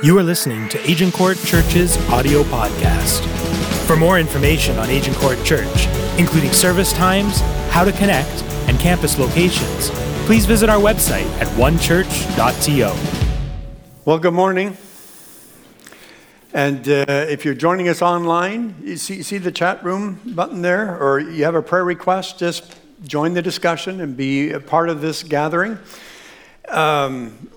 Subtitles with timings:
[0.00, 3.26] You are listening to Agincourt Church's audio podcast.
[3.84, 7.40] For more information on Agincourt Church, including service times,
[7.70, 9.90] how to connect, and campus locations,
[10.24, 12.94] please visit our website at onechurch.to.
[14.04, 14.76] Well, good morning.
[16.54, 20.96] And uh, if you're joining us online, you see, see the chat room button there,
[20.96, 22.72] or you have a prayer request, just
[23.02, 25.76] join the discussion and be a part of this gathering.
[26.68, 27.50] Um,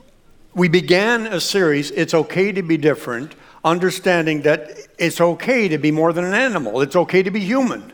[0.53, 5.91] we began a series, It's Okay to Be Different, understanding that it's okay to be
[5.91, 7.93] more than an animal, it's okay to be human.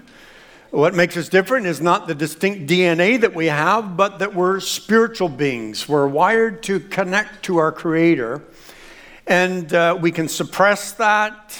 [0.71, 4.59] What makes us different is not the distinct DNA that we have, but that we're
[4.59, 5.87] spiritual beings.
[5.87, 8.41] We're wired to connect to our Creator.
[9.25, 11.57] And uh, we can suppress that,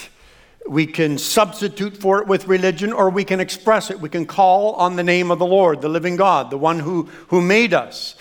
[0.67, 3.99] we can substitute for it with religion, or we can express it.
[4.01, 7.03] We can call on the name of the Lord, the living God, the one who,
[7.29, 8.16] who made us.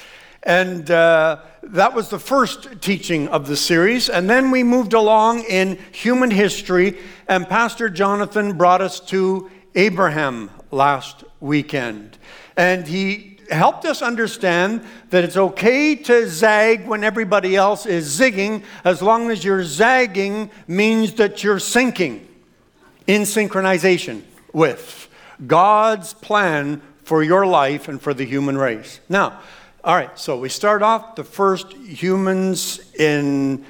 [0.47, 4.09] And uh, that was the first teaching of the series.
[4.09, 10.51] And then we moved along in human history, and Pastor Jonathan brought us to Abraham
[10.71, 12.17] last weekend.
[12.57, 18.63] And he helped us understand that it's okay to zag when everybody else is zigging,
[18.85, 22.25] as long as your zagging means that you're syncing
[23.09, 24.23] in synchronization
[24.53, 25.09] with
[25.45, 29.01] God's plan for your life and for the human race.
[29.09, 29.41] Now,
[29.87, 33.65] all right, so we start off the first humans in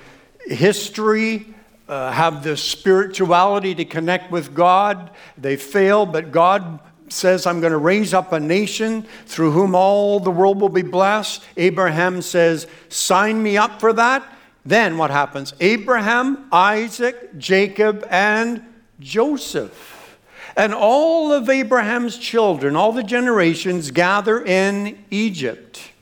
[0.47, 1.55] history
[1.89, 5.11] uh, have this spirituality to connect with God.
[5.39, 10.19] They fail, but God says, I'm going to raise up a nation through whom all
[10.19, 11.45] the world will be blessed.
[11.57, 14.27] Abraham says, Sign me up for that.
[14.65, 15.55] Then what happens?
[15.61, 18.65] Abraham, Isaac, Jacob, and
[18.99, 20.19] Joseph.
[20.57, 25.93] And all of Abraham's children, all the generations, gather in Egypt.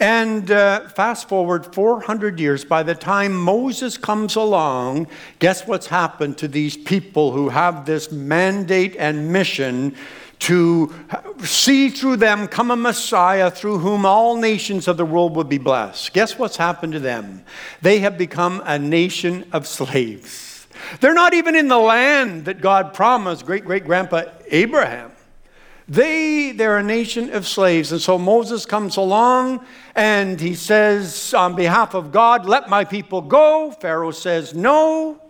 [0.00, 5.08] And uh, fast forward 400 years, by the time Moses comes along,
[5.40, 9.94] guess what's happened to these people who have this mandate and mission
[10.38, 10.94] to
[11.40, 15.58] see through them come a Messiah through whom all nations of the world will be
[15.58, 16.14] blessed?
[16.14, 17.44] Guess what's happened to them?
[17.82, 20.66] They have become a nation of slaves.
[21.00, 25.12] They're not even in the land that God promised great great grandpa Abraham.
[25.90, 27.90] They, they're a nation of slaves.
[27.90, 33.20] And so Moses comes along and he says, on behalf of God, let my people
[33.20, 33.72] go.
[33.72, 35.20] Pharaoh says no.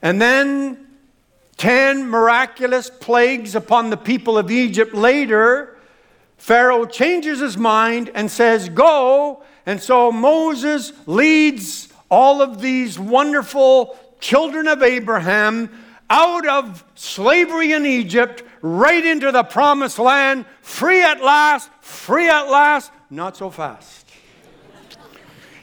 [0.00, 0.86] And then
[1.58, 5.76] 10 miraculous plagues upon the people of Egypt later,
[6.38, 9.42] Pharaoh changes his mind and says, Go.
[9.66, 17.84] And so Moses leads all of these wonderful children of Abraham out of slavery in
[17.84, 24.06] Egypt right into the promised land, free at last, free at last, not so fast.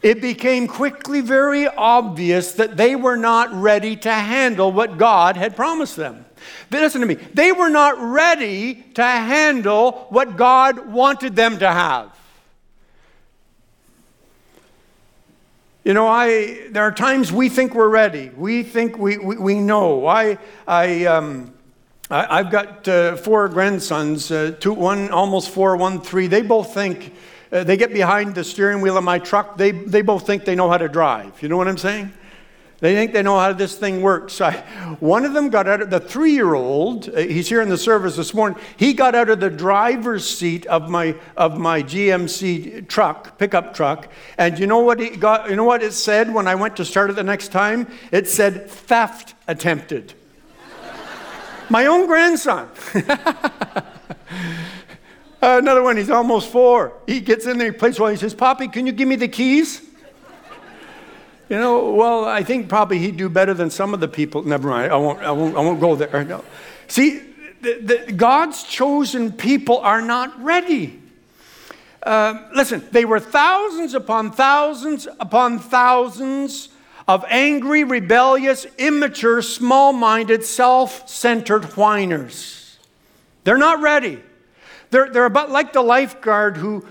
[0.05, 5.55] It became quickly very obvious that they were not ready to handle what God had
[5.55, 6.25] promised them.
[6.69, 11.67] But listen to me, they were not ready to handle what God wanted them to
[11.67, 12.15] have.
[15.83, 18.29] You know, I, there are times we think we're ready.
[18.29, 20.05] We think we, we, we know.
[20.05, 21.54] I, I, um,
[22.09, 26.27] I, have got uh, four grandsons, uh, two, one almost four, one three.
[26.27, 27.15] They both think,
[27.51, 30.53] uh, they get behind the steering wheel of my truck, they, they both think they
[30.53, 31.41] know how to drive.
[31.41, 32.13] You know what I'm saying?
[32.79, 34.39] They think they know how this thing works.
[34.39, 34.53] I,
[34.99, 37.77] one of them got out of the three year old, uh, he's here in the
[37.77, 42.87] service this morning, he got out of the driver's seat of my, of my GMC
[42.87, 44.09] truck, pickup truck.
[44.37, 46.85] And you know what he got, you know what it said when I went to
[46.85, 47.87] start it the next time?
[48.11, 50.13] It said theft attempted.
[51.69, 52.69] My own grandson.
[55.41, 56.93] another one, he's almost four.
[57.07, 59.27] He gets in there, he plays while he says, Poppy, can you give me the
[59.27, 59.81] keys?
[61.49, 64.41] You know, well, I think probably he'd do better than some of the people.
[64.43, 66.23] Never mind, I won't, I won't, I won't go there.
[66.23, 66.43] No.
[66.87, 67.19] See,
[67.61, 70.99] the, the, God's chosen people are not ready.
[72.01, 76.69] Uh, listen, they were thousands upon thousands upon thousands
[77.07, 82.77] of angry, rebellious, immature, small minded, self centered whiners.
[83.43, 84.21] They're not ready.
[84.89, 86.85] They're, they're about like the lifeguard who,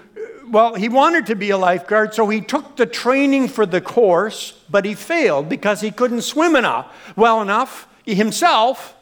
[0.49, 4.53] well, he wanted to be a lifeguard, so he took the training for the course,
[4.71, 8.95] but he failed because he couldn't swim enough, well enough himself.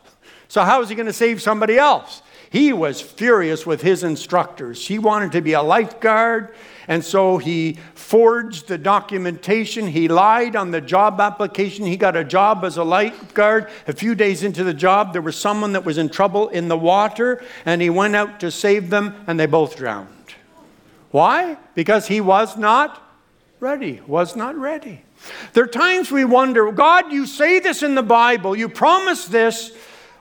[0.48, 2.21] So, how is he going to save somebody else?
[2.52, 4.86] He was furious with his instructors.
[4.86, 6.54] He wanted to be a lifeguard,
[6.86, 9.86] and so he forged the documentation.
[9.86, 11.86] He lied on the job application.
[11.86, 13.70] He got a job as a lifeguard.
[13.88, 16.76] A few days into the job, there was someone that was in trouble in the
[16.76, 20.34] water, and he went out to save them, and they both drowned.
[21.10, 21.56] Why?
[21.74, 23.02] Because he was not
[23.60, 25.00] ready, was not ready.
[25.54, 29.72] There are times we wonder, God, you say this in the Bible, you promise this.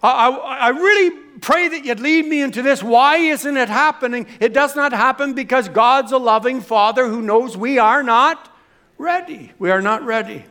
[0.04, 2.82] I, I, I really pray that you'd lead me into this.
[2.82, 4.28] Why isn't it happening?
[4.40, 8.54] It does not happen because God's a loving Father who knows we are not
[8.98, 9.52] ready.
[9.60, 10.46] We are not ready.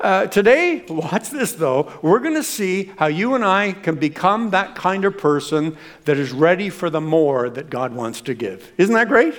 [0.00, 4.50] Uh, today, watch this though, we're going to see how you and I can become
[4.50, 8.72] that kind of person that is ready for the more that God wants to give.
[8.78, 9.34] Isn't that great?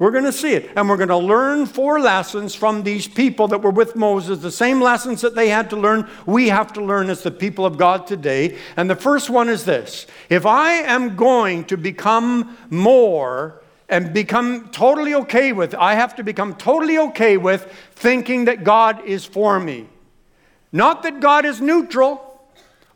[0.00, 0.70] We're going to see it.
[0.76, 4.38] And we're going to learn four lessons from these people that were with Moses.
[4.38, 7.66] The same lessons that they had to learn, we have to learn as the people
[7.66, 8.56] of God today.
[8.78, 14.70] And the first one is this If I am going to become more and become
[14.70, 19.60] totally okay with, I have to become totally okay with thinking that God is for
[19.60, 19.86] me.
[20.72, 22.42] Not that God is neutral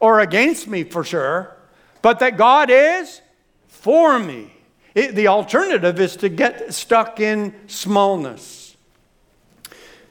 [0.00, 1.55] or against me for sure,
[2.00, 3.21] but that God is
[3.67, 4.54] for me.
[4.94, 8.76] It, the alternative is to get stuck in smallness.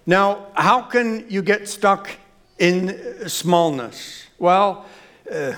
[0.05, 2.09] Now, how can you get stuck
[2.59, 4.25] in smallness?
[4.37, 4.85] Well,
[5.31, 5.53] uh,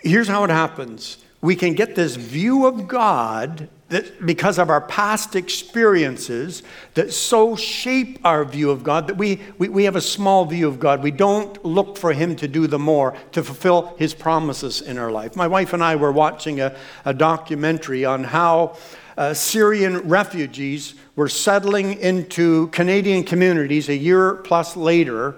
[0.00, 4.80] here's how it happens we can get this view of God that because of our
[4.80, 10.00] past experiences that so shape our view of God that we, we, we, have a
[10.00, 11.02] small view of God.
[11.02, 15.12] We don't look for Him to do the more, to fulfill His promises in our
[15.12, 15.36] life.
[15.36, 16.74] My wife and I were watching a,
[17.04, 18.76] a documentary on how
[19.16, 25.36] uh, Syrian refugees were settling into Canadian communities a year plus later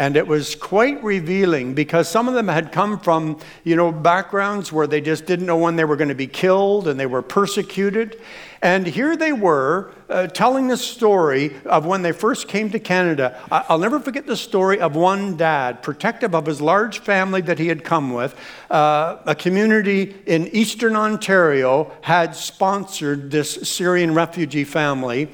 [0.00, 4.72] and it was quite revealing because some of them had come from, you know, backgrounds
[4.72, 7.20] where they just didn't know when they were going to be killed and they were
[7.20, 8.18] persecuted.
[8.62, 13.38] And here they were uh, telling the story of when they first came to Canada.
[13.52, 17.68] I'll never forget the story of one dad, protective of his large family that he
[17.68, 18.34] had come with.
[18.70, 25.28] Uh, a community in eastern Ontario had sponsored this Syrian refugee family.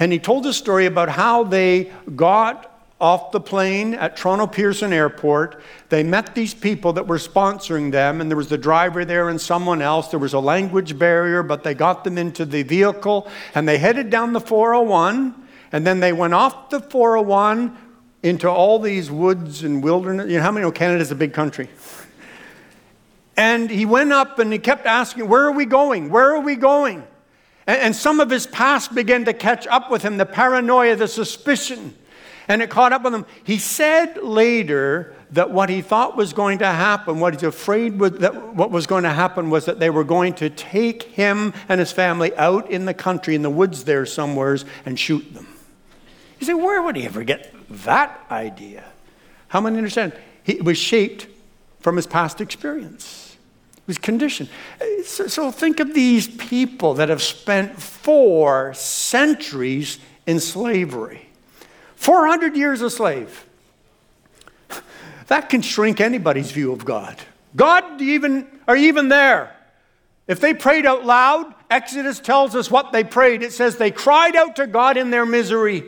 [0.00, 4.92] And he told a story about how they got off the plane at Toronto Pearson
[4.92, 5.62] Airport.
[5.88, 9.40] They met these people that were sponsoring them, and there was the driver there and
[9.40, 10.08] someone else.
[10.08, 14.10] There was a language barrier, but they got them into the vehicle and they headed
[14.10, 15.34] down the 401.
[15.70, 17.76] And then they went off the 401
[18.22, 20.28] into all these woods and wilderness.
[20.28, 21.68] You know, how many know Canada's a big country?
[23.36, 26.10] And he went up and he kept asking, Where are we going?
[26.10, 27.04] Where are we going?
[27.66, 31.06] And, and some of his past began to catch up with him the paranoia, the
[31.06, 31.94] suspicion
[32.48, 33.26] and it caught up with him.
[33.44, 38.12] He said later that what he thought was going to happen, what he's afraid was,
[38.12, 41.78] that what was going to happen was that they were going to take him and
[41.78, 45.46] his family out in the country, in the woods there somewheres, and shoot them.
[46.40, 48.84] You say, where would he ever get that idea?
[49.48, 50.14] How many understand?
[50.42, 51.26] He was shaped
[51.80, 53.36] from his past experience.
[53.76, 54.48] It was conditioned.
[55.04, 61.27] So, so think of these people that have spent four centuries in slavery.
[62.08, 63.44] 400 years a slave.
[65.26, 67.20] That can shrink anybody's view of God.
[67.54, 69.54] God, even, are even there?
[70.26, 73.42] If they prayed out loud, Exodus tells us what they prayed.
[73.42, 75.84] It says they cried out to God in their misery.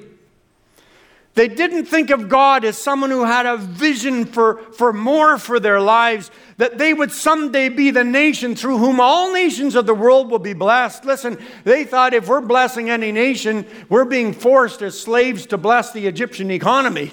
[1.34, 5.60] They didn't think of God as someone who had a vision for, for more for
[5.60, 9.94] their lives, that they would someday be the nation through whom all nations of the
[9.94, 11.04] world will be blessed.
[11.04, 15.92] Listen, they thought if we're blessing any nation, we're being forced as slaves to bless
[15.92, 17.12] the Egyptian economy.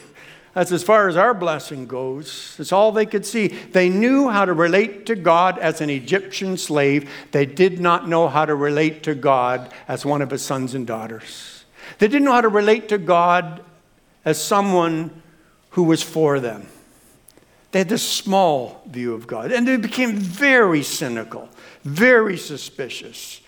[0.55, 2.55] That's as far as our blessing goes.
[2.57, 3.49] It's all they could see.
[3.49, 7.07] They knew how to relate to God as an Egyptian slave.
[7.31, 10.87] They did not know how to relate to God as one of his sons and
[10.87, 11.63] daughters.
[11.99, 13.63] They didn't know how to relate to God
[14.27, 15.09] as someone
[15.69, 16.67] who was for them.
[17.71, 21.47] They had this small view of God, and they became very cynical,
[21.85, 23.39] very suspicious,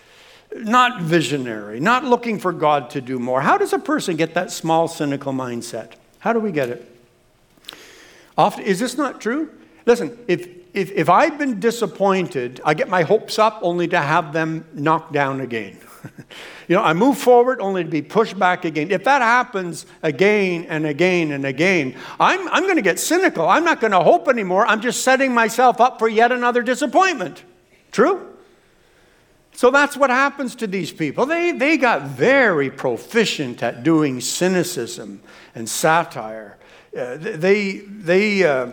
[0.56, 3.42] not visionary, not looking for God to do more.
[3.42, 5.92] How does a person get that small, cynical mindset?
[6.20, 6.98] How do we get it?
[8.38, 9.50] Often, is this not true?
[9.84, 14.32] Listen, if, if, if I've been disappointed, I get my hopes up only to have
[14.32, 15.76] them knocked down again.
[16.68, 18.90] you know, I move forward only to be pushed back again.
[18.90, 23.48] If that happens again and again and again, I'm, I'm going to get cynical.
[23.48, 24.66] I'm not going to hope anymore.
[24.66, 27.44] I'm just setting myself up for yet another disappointment.
[27.92, 28.26] True?
[29.52, 31.26] So that's what happens to these people.
[31.26, 35.20] They, they got very proficient at doing cynicism
[35.54, 36.56] and satire.
[36.96, 38.72] Uh, they, they, uh,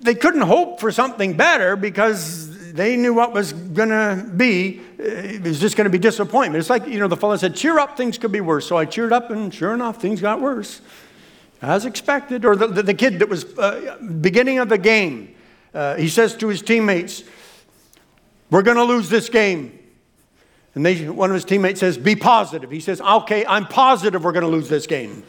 [0.00, 4.80] they couldn't hope for something better because they knew what was going to be.
[4.98, 6.58] It was just going to be disappointment.
[6.58, 8.66] It's like, you know, the fellow said, cheer up, things could be worse.
[8.66, 10.80] So I cheered up, and sure enough, things got worse,
[11.62, 12.44] as expected.
[12.44, 15.36] Or the, the, the kid that was uh, beginning of the game,
[15.72, 17.22] uh, he says to his teammates,
[18.50, 19.78] we're going to lose this game.
[20.74, 22.72] And they, one of his teammates says, Be positive.
[22.72, 25.22] He says, Okay, I'm positive we're going to lose this game.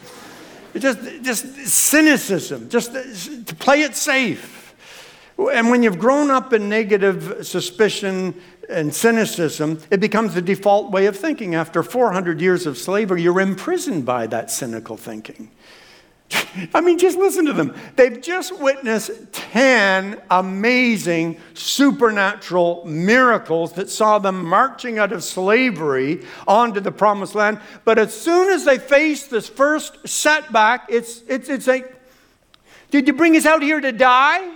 [0.73, 4.64] It's just, just cynicism, just to play it safe.
[5.37, 8.39] And when you've grown up in negative suspicion
[8.69, 11.55] and cynicism, it becomes the default way of thinking.
[11.55, 15.51] After 400 years of slavery, you're imprisoned by that cynical thinking.
[16.73, 17.75] I mean, just listen to them.
[17.95, 26.79] They've just witnessed 10 amazing supernatural miracles that saw them marching out of slavery onto
[26.79, 27.59] the promised land.
[27.83, 31.91] But as soon as they face this first setback, it's, it's, it's like,
[32.89, 34.55] did you bring us out here to die?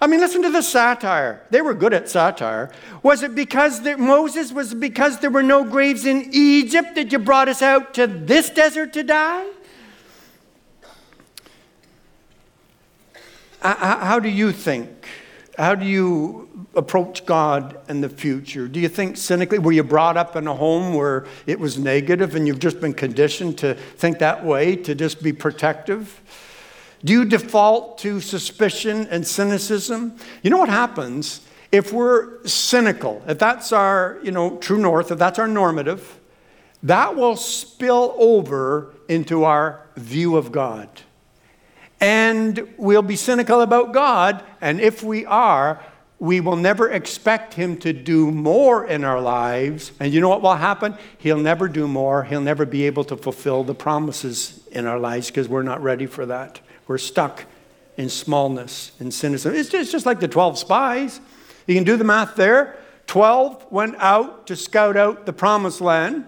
[0.00, 1.42] I mean, listen to the satire.
[1.50, 2.70] They were good at satire.
[3.02, 7.48] Was it because Moses, was because there were no graves in Egypt that you brought
[7.48, 9.46] us out to this desert to die?
[13.62, 15.08] Uh, uh, how do you think?
[15.56, 18.68] How do you approach God and the future?
[18.68, 19.58] Do you think cynically?
[19.58, 22.92] Were you brought up in a home where it was negative and you've just been
[22.92, 26.20] conditioned to think that way, to just be protective?
[27.06, 30.16] Do you default to suspicion and cynicism?
[30.42, 35.18] You know what happens if we're cynical, if that's our, you know, true north, if
[35.18, 36.18] that's our normative,
[36.82, 40.88] that will spill over into our view of God.
[42.00, 45.80] And we'll be cynical about God, and if we are,
[46.18, 49.92] we will never expect Him to do more in our lives.
[50.00, 50.96] And you know what will happen?
[51.18, 52.24] He'll never do more.
[52.24, 56.06] He'll never be able to fulfill the promises in our lives because we're not ready
[56.06, 56.60] for that.
[56.86, 57.44] We're stuck
[57.96, 59.54] in smallness and cynicism.
[59.54, 61.20] It's just, it's just like the 12 spies.
[61.66, 62.78] You can do the math there.
[63.06, 66.24] 12 went out to scout out the promised land,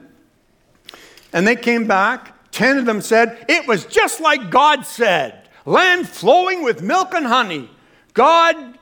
[1.33, 2.35] and they came back.
[2.53, 7.27] 10 of them said, It was just like God said land flowing with milk and
[7.27, 7.69] honey.
[8.15, 8.79] God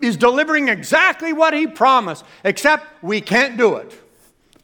[0.00, 3.98] is delivering exactly what He promised, except we can't do it.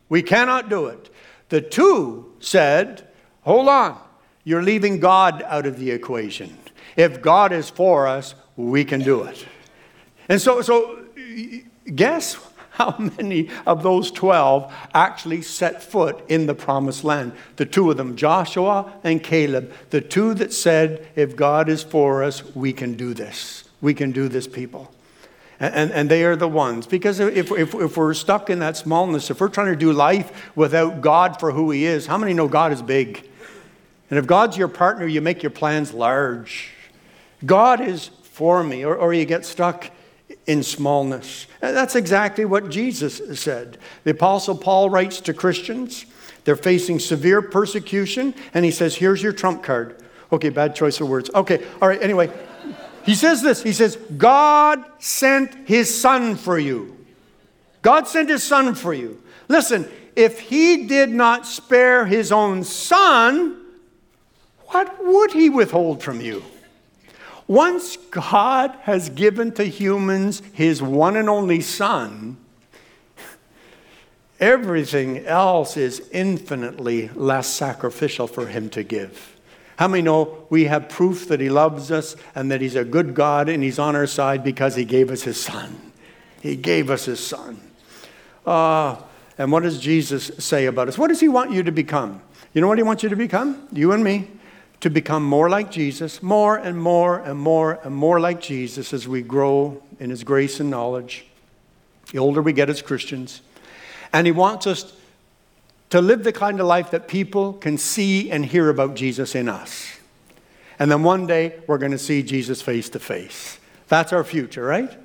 [0.09, 1.11] We cannot do it.
[1.49, 3.09] The two said,
[3.43, 4.00] Hold on.
[4.47, 6.57] You're leaving God out of the equation.
[6.95, 9.45] If God is for us, we can do it.
[10.29, 11.05] And so, so
[11.93, 12.38] guess
[12.71, 17.33] how many of those 12 actually set foot in the promised land?
[17.57, 22.23] The two of them, Joshua and Caleb, the two that said, if God is for
[22.23, 23.65] us, we can do this.
[23.81, 24.93] We can do this, people.
[25.59, 26.87] And, and they are the ones.
[26.87, 30.55] Because if, if, if we're stuck in that smallness, if we're trying to do life
[30.55, 33.29] without God for who He is, how many know God is big?
[34.11, 36.71] And if God's your partner, you make your plans large.
[37.45, 39.91] God is for me, or, or you get stuck
[40.47, 41.47] in smallness.
[41.61, 43.79] And that's exactly what Jesus said.
[44.05, 46.07] The Apostle Paul writes to Christians.
[46.45, 50.03] They're facing severe persecution, and he says, Here's your trump card.
[50.33, 51.31] Okay, bad choice of words.
[51.35, 52.31] Okay, all right, anyway.
[53.05, 56.97] He says this He says, God sent his son for you.
[57.83, 59.23] God sent his son for you.
[59.49, 63.63] Listen, if he did not spare his own son,
[64.69, 66.43] what would he withhold from you?
[67.47, 72.37] Once God has given to humans his one and only Son,
[74.41, 79.37] everything else is infinitely less sacrificial for him to give.
[79.77, 83.15] How many know we have proof that he loves us and that he's a good
[83.15, 85.93] God and he's on our side because he gave us his Son?
[86.41, 87.61] He gave us his Son.
[88.45, 88.97] Uh,
[89.39, 90.97] and what does Jesus say about us?
[90.97, 92.23] What does he want you to become?
[92.55, 93.69] You know what he wants you to become?
[93.71, 94.31] You and me
[94.87, 99.09] to become more like Jesus, more and more and more and more like Jesus as
[99.09, 101.26] we grow in His grace and knowledge.
[102.12, 103.40] The older we get as Christians.
[104.12, 104.93] And He wants us
[105.90, 109.49] to live the kind of life that people can see and hear about Jesus in
[109.49, 109.99] us.
[110.78, 113.59] And then one day we're going to see Jesus face to face.
[113.88, 114.97] That's our future, right?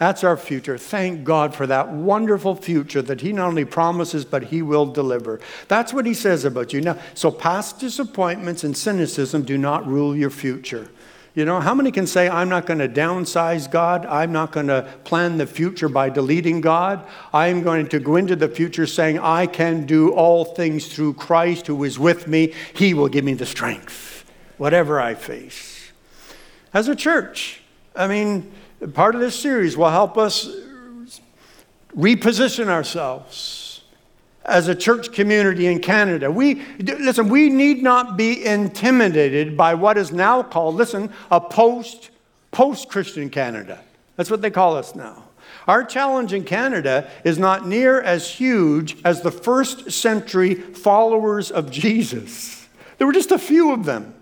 [0.00, 0.78] That's our future.
[0.78, 5.40] Thank God for that wonderful future that He not only promises, but He will deliver.
[5.68, 6.80] That's what He says about you.
[6.80, 10.88] Now, so past disappointments and cynicism do not rule your future.
[11.34, 14.06] You know, how many can say, I'm not going to downsize God?
[14.06, 17.06] I'm not going to plan the future by deleting God.
[17.34, 21.66] I'm going to go into the future saying, I can do all things through Christ
[21.66, 22.54] who is with me.
[22.72, 24.24] He will give me the strength,
[24.56, 25.92] whatever I face.
[26.72, 27.60] As a church,
[27.94, 28.50] I mean,
[28.88, 30.48] part of this series will help us
[31.96, 33.82] reposition ourselves
[34.44, 36.30] as a church community in Canada.
[36.30, 42.10] We listen, we need not be intimidated by what is now called, listen, a post
[42.52, 43.80] post-Christian Canada.
[44.16, 45.24] That's what they call us now.
[45.68, 51.70] Our challenge in Canada is not near as huge as the first century followers of
[51.70, 52.66] Jesus.
[52.98, 54.14] There were just a few of them.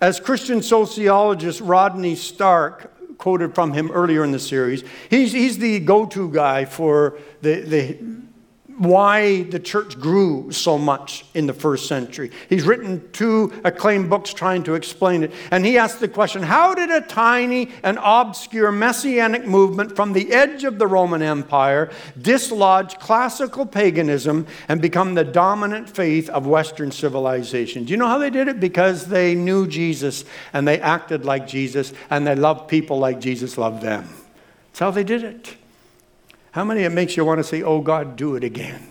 [0.00, 2.91] As Christian sociologist Rodney Stark
[3.22, 4.82] quoted from him earlier in the series.
[5.08, 7.98] He's, he's the go to guy for the, the
[8.78, 12.30] why the church grew so much in the first century.
[12.48, 15.32] He's written two acclaimed books trying to explain it.
[15.50, 20.32] And he asked the question how did a tiny and obscure messianic movement from the
[20.32, 26.90] edge of the Roman Empire dislodge classical paganism and become the dominant faith of Western
[26.90, 27.84] civilization?
[27.84, 28.60] Do you know how they did it?
[28.60, 33.58] Because they knew Jesus and they acted like Jesus and they loved people like Jesus
[33.58, 34.08] loved them.
[34.68, 35.56] That's how they did it.
[36.52, 38.90] How many it makes you want to say, Oh God, do it again?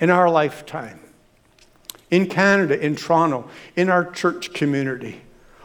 [0.00, 1.00] In our lifetime,
[2.10, 5.22] in Canada, in Toronto, in our church community.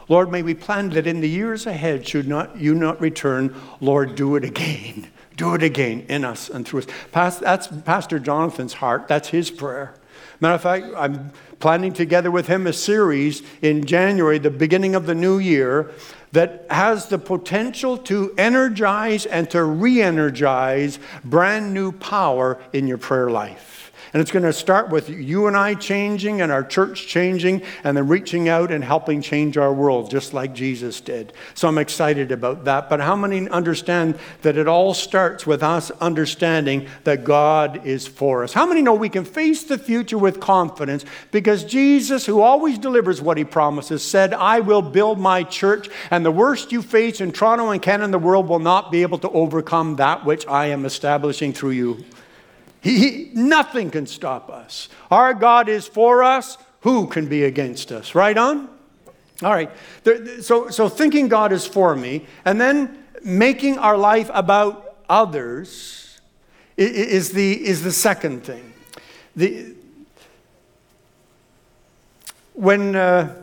[0.08, 4.16] Lord, may we plan that in the years ahead, should not you not return, Lord,
[4.16, 5.08] do it again.
[5.36, 7.38] Do it again in us and through us.
[7.38, 9.08] that's Pastor Jonathan's heart.
[9.08, 9.94] That's his prayer.
[10.40, 15.06] Matter of fact, I'm planning together with him a series in January, the beginning of
[15.06, 15.90] the new year,
[16.34, 22.98] that has the potential to energize and to re energize brand new power in your
[22.98, 23.83] prayer life.
[24.14, 27.96] And it's going to start with you and I changing and our church changing and
[27.96, 31.32] then reaching out and helping change our world, just like Jesus did.
[31.54, 32.88] So I'm excited about that.
[32.88, 38.44] But how many understand that it all starts with us understanding that God is for
[38.44, 38.52] us?
[38.52, 43.20] How many know we can face the future with confidence because Jesus, who always delivers
[43.20, 47.32] what he promises, said, I will build my church, and the worst you face in
[47.32, 50.66] Toronto and Canada and the world will not be able to overcome that which I
[50.66, 52.04] am establishing through you.
[52.84, 54.90] He, nothing can stop us.
[55.10, 56.58] Our God is for us.
[56.82, 58.14] Who can be against us?
[58.14, 58.68] Right on?
[59.42, 59.70] All right.
[60.42, 66.20] So, so thinking God is for me and then making our life about others
[66.76, 68.74] is the, is the second thing.
[69.34, 69.74] The,
[72.52, 73.34] when, uh,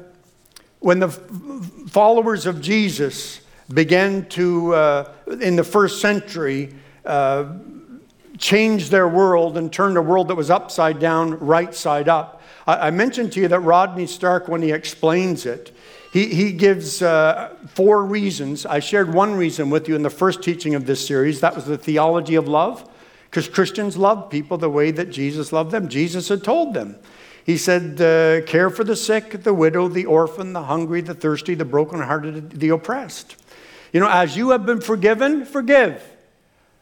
[0.81, 3.41] when the followers of Jesus
[3.74, 6.75] began to, uh, in the first century,
[7.07, 7.45] uh,
[8.41, 12.41] changed their world and turned a world that was upside down right side up.
[12.67, 15.74] I, I mentioned to you that Rodney Stark, when he explains it,
[16.12, 18.66] he, he gives uh, four reasons.
[18.66, 21.39] I shared one reason with you in the first teaching of this series.
[21.39, 22.89] That was the theology of love,
[23.29, 25.87] because Christians love people the way that Jesus loved them.
[25.87, 26.98] Jesus had told them.
[27.46, 31.55] He said, uh, Care for the sick, the widow, the orphan, the hungry, the thirsty,
[31.55, 33.37] the brokenhearted, the oppressed.
[33.94, 36.10] You know, as you have been forgiven, forgive.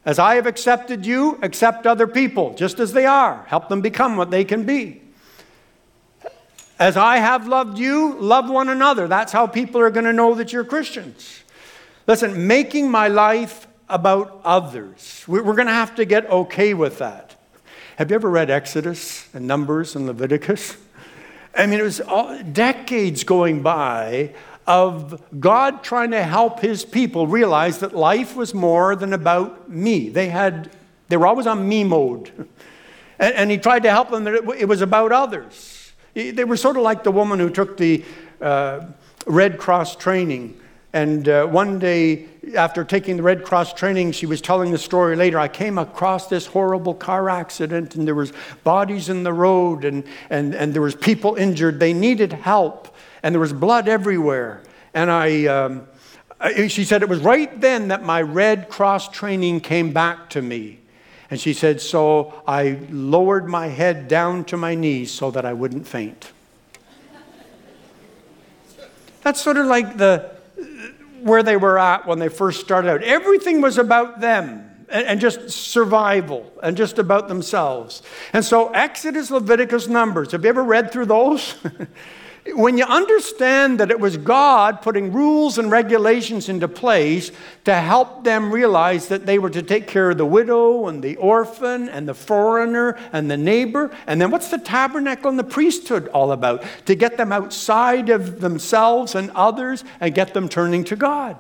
[0.06, 3.44] As I have accepted you, accept other people just as they are.
[3.48, 5.02] Help them become what they can be.
[6.80, 9.08] As I have loved you, love one another.
[9.08, 11.44] That's how people are going to know that you're Christians.
[12.08, 15.26] Listen, making my life about others.
[15.28, 17.36] We're going to have to get okay with that.
[17.98, 20.78] Have you ever read Exodus and Numbers and Leviticus?
[21.58, 24.34] I mean, it was all, decades going by
[24.70, 30.10] of God trying to help his people realize that life was more than about me.
[30.10, 30.70] They had
[31.08, 32.48] they were always on me mode.
[33.22, 35.92] And, and he tried to help them that it, it, was about others.
[36.14, 38.06] They were sort of like the woman who took the
[38.40, 38.86] uh,
[39.26, 40.58] Red Cross training.
[40.94, 45.18] And uh, one day, after taking the Red Cross training, she was telling the story
[45.18, 45.38] later.
[45.38, 48.32] I came across this horrible car accident, and there was
[48.64, 51.78] bodies in the road, and, and, and there was people injured.
[51.82, 52.89] They needed help
[53.24, 54.64] and there was blood everywhere.
[54.94, 55.88] And I, um,
[56.68, 60.80] she said, it was right then that my Red Cross training came back to me.
[61.32, 65.54] And she said, so I lowered my head down to my knees so that I
[65.54, 66.32] wouldn't faint.
[69.22, 70.32] That's sort of like the
[71.22, 73.04] where they were at when they first started out.
[73.04, 78.02] Everything was about them and just survival and just about themselves.
[78.34, 81.56] And so Exodus, Leviticus, Numbers, have you ever read through those?
[82.46, 87.32] When you understand that it was God putting rules and regulations into place
[87.66, 91.18] to help them realize that they were to take care of the widow and the
[91.18, 96.08] orphan and the foreigner and the neighbor, and then what's the tabernacle and the priesthood
[96.10, 96.64] all about?
[96.86, 101.38] To get them outside of themselves and others and get them turning to God.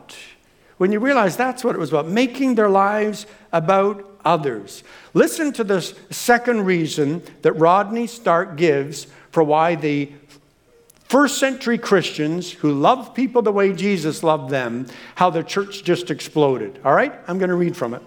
[0.77, 4.83] When you realize that's what it was about, making their lives about others.
[5.13, 10.11] Listen to this second reason that Rodney Stark gives for why the
[11.09, 16.11] First century Christians who loved people the way Jesus loved them, how the church just
[16.11, 16.79] exploded.
[16.85, 17.11] All right?
[17.27, 18.03] I'm going to read from it.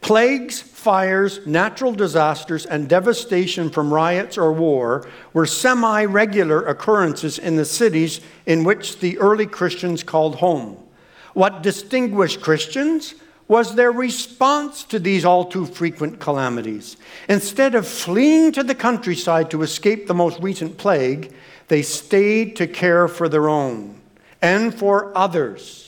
[0.00, 7.54] Plagues, fires, natural disasters, and devastation from riots or war were semi regular occurrences in
[7.54, 10.76] the cities in which the early Christians called home.
[11.34, 13.14] What distinguished Christians
[13.48, 16.96] was their response to these all too frequent calamities.
[17.28, 21.32] Instead of fleeing to the countryside to escape the most recent plague,
[21.68, 24.00] they stayed to care for their own
[24.40, 25.86] and for others.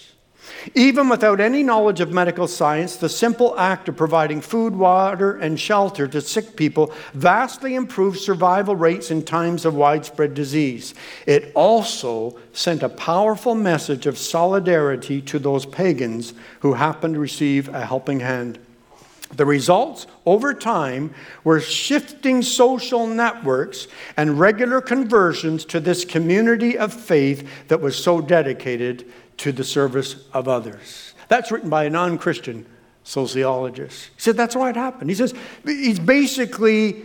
[0.75, 5.59] Even without any knowledge of medical science, the simple act of providing food, water, and
[5.59, 10.95] shelter to sick people vastly improved survival rates in times of widespread disease.
[11.27, 17.69] It also sent a powerful message of solidarity to those pagans who happened to receive
[17.69, 18.59] a helping hand.
[19.33, 21.15] The results over time
[21.45, 23.87] were shifting social networks
[24.17, 29.07] and regular conversions to this community of faith that was so dedicated
[29.39, 31.15] to the service of others.
[31.29, 32.67] That's written by a non Christian
[33.05, 34.11] sociologist.
[34.17, 35.11] He said that's why it happened.
[35.11, 37.03] He says he's basically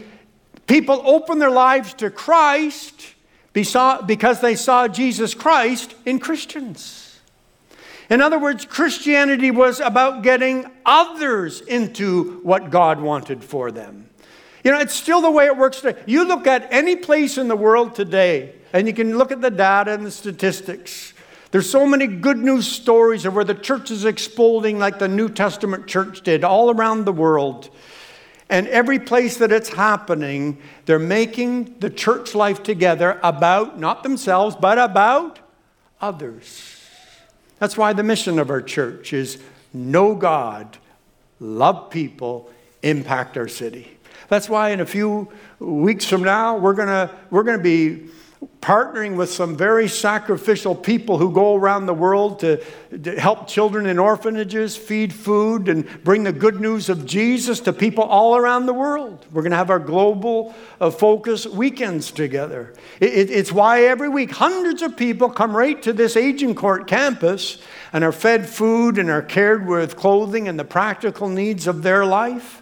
[0.66, 3.16] people open their lives to Christ
[3.54, 7.03] because they saw Jesus Christ in Christians.
[8.14, 14.08] In other words, Christianity was about getting others into what God wanted for them.
[14.64, 16.00] You know, it's still the way it works today.
[16.06, 19.50] You look at any place in the world today, and you can look at the
[19.50, 21.16] data and the statistics.
[21.50, 25.28] There's so many good news stories of where the church is exploding like the New
[25.28, 27.72] Testament church did all around the world.
[28.48, 34.56] And every place that it's happening, they're making the church life together about not themselves,
[34.56, 35.40] but about
[36.00, 36.73] others.
[37.64, 39.42] That's why the mission of our church is
[39.74, 40.78] know God,
[41.40, 43.98] love people, impact our city.
[44.28, 48.10] That's why in a few weeks from now, we're going to we're to be
[48.64, 52.64] partnering with some very sacrificial people who go around the world to,
[53.04, 57.74] to, help children in orphanages, feed food, and bring the good news of Jesus to
[57.74, 59.26] people all around the world.
[59.34, 62.74] We're going to have our global uh, focus weekends together.
[63.02, 67.62] It, it, it's why every week hundreds of people come right to this Agincourt campus
[67.92, 72.06] and are fed food and are cared with clothing and the practical needs of their
[72.06, 72.62] life.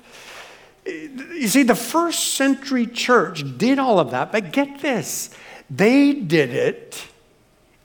[0.83, 5.29] You see, the first century church did all of that, but get this
[5.73, 7.07] they did it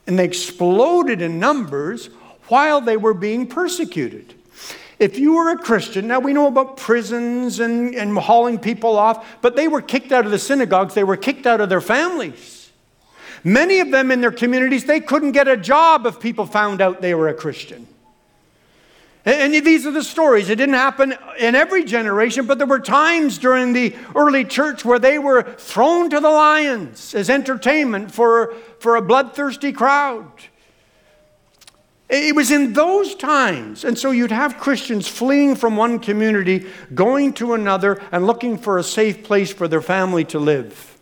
[0.07, 2.07] and they exploded in numbers
[2.49, 4.35] while they were being persecuted.
[4.99, 9.40] If you were a Christian, now we know about prisons and, and hauling people off,
[9.42, 12.70] but they were kicked out of the synagogues, they were kicked out of their families.
[13.44, 17.03] Many of them in their communities, they couldn't get a job if people found out
[17.03, 17.87] they were a Christian.
[19.26, 20.50] And these are the stories.
[20.50, 25.00] It didn't happen in every generation, but there were times during the early church where
[25.00, 30.30] they were thrown to the lions as entertainment for, for a bloodthirsty crowd.
[32.08, 33.84] It was in those times.
[33.84, 38.78] And so you'd have Christians fleeing from one community, going to another, and looking for
[38.78, 40.96] a safe place for their family to live.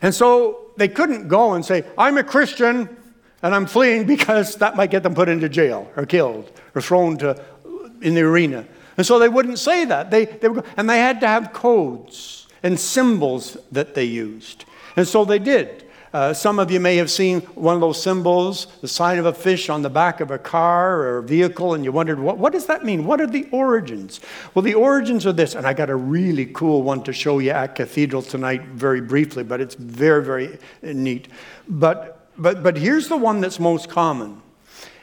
[0.00, 2.96] And so they couldn't go and say, I'm a Christian
[3.42, 7.18] and I'm fleeing because that might get them put into jail or killed or thrown
[7.18, 7.42] to,
[8.00, 8.64] in the arena.
[8.96, 10.10] And so they wouldn't say that.
[10.10, 14.64] They, they were, and they had to have codes and symbols that they used.
[14.96, 15.84] And so they did.
[16.12, 19.32] Uh, some of you may have seen one of those symbols, the sign of a
[19.32, 22.52] fish on the back of a car or a vehicle, and you wondered, what, what
[22.52, 23.04] does that mean?
[23.04, 24.20] What are the origins?
[24.54, 27.50] Well, the origins are this, and I got a really cool one to show you
[27.50, 31.28] at Cathedral tonight, very briefly, but it's very, very neat.
[31.68, 34.42] But, but, but here's the one that's most common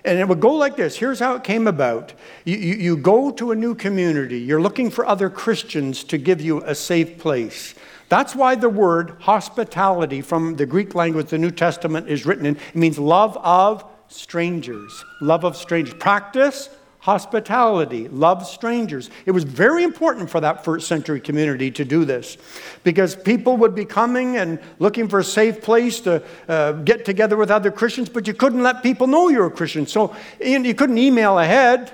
[0.06, 2.14] and it would go like this here's how it came about
[2.46, 6.40] you, you, you, go to a new community, you're looking for other Christians to give
[6.42, 7.74] you a safe place.
[8.08, 12.56] That's why the word hospitality from the Greek language the New Testament is written in.
[12.56, 15.04] It means love of strangers.
[15.22, 15.96] Love of strangers.
[15.96, 16.70] Practice
[17.06, 19.12] hospitality, love strangers.
[19.28, 22.36] It was very important for that first century community to do this
[22.84, 27.38] because people would be coming and looking for a safe place to uh, get together
[27.38, 29.86] with other Christians, but you couldn't let people know you were a Christian.
[29.86, 31.94] So you couldn't email ahead.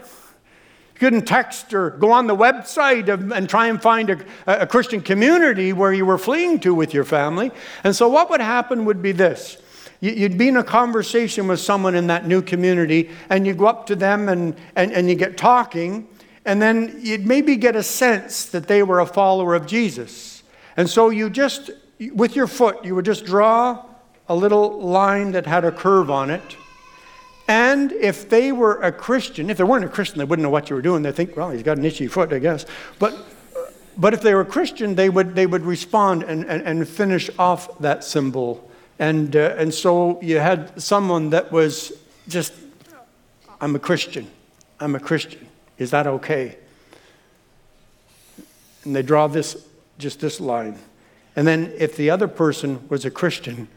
[0.94, 5.02] You couldn't text or go on the website and try and find a, a Christian
[5.02, 7.52] community where you were fleeing to with your family.
[7.84, 9.58] And so, what would happen would be this
[10.02, 13.86] You'd be in a conversation with someone in that new community, and you go up
[13.86, 16.08] to them and, and, and you get talking,
[16.44, 20.42] and then you'd maybe get a sense that they were a follower of Jesus.
[20.76, 21.70] And so you just,
[22.16, 23.86] with your foot, you would just draw
[24.28, 26.58] a little line that had a curve on it.
[27.48, 30.72] And if they were a Christian, if they weren't a Christian, they wouldn't know what
[30.72, 31.04] you were doing.
[31.04, 32.66] They'd think, well, he's got an itchy foot, I guess.
[32.98, 33.16] But,
[33.98, 37.30] but if they were a Christian, they would, they would respond and, and, and finish
[37.38, 41.92] off that symbol and, uh, and so you had someone that was
[42.28, 42.54] just,
[43.60, 44.30] I'm a Christian.
[44.80, 45.48] I'm a Christian.
[45.78, 46.58] Is that okay?
[48.84, 50.78] And they draw this, just this line.
[51.36, 53.68] And then if the other person was a Christian,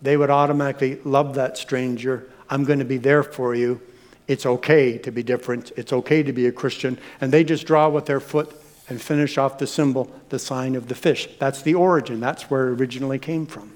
[0.00, 2.28] they would automatically love that stranger.
[2.50, 3.80] I'm going to be there for you.
[4.28, 5.72] It's okay to be different.
[5.76, 6.98] It's okay to be a Christian.
[7.20, 8.54] And they just draw with their foot
[8.88, 11.28] and finish off the symbol, the sign of the fish.
[11.38, 12.20] That's the origin.
[12.20, 13.72] That's where it originally came from.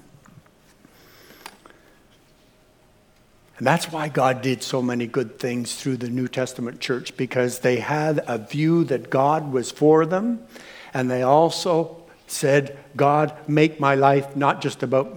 [3.57, 7.59] And that's why God did so many good things through the New Testament church, because
[7.59, 10.45] they had a view that God was for them.
[10.93, 15.15] And they also said, God, make my life not just about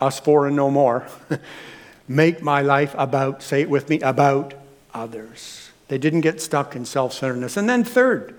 [0.00, 1.06] us four and no more.
[2.08, 4.52] make my life about, say it with me, about
[4.92, 5.70] others.
[5.88, 7.56] They didn't get stuck in self centeredness.
[7.56, 8.34] And then, third,